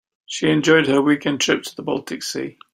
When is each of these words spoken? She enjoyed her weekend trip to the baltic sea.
She 0.25 0.49
enjoyed 0.49 0.87
her 0.87 0.99
weekend 0.99 1.41
trip 1.41 1.61
to 1.61 1.75
the 1.75 1.83
baltic 1.83 2.23
sea. 2.23 2.57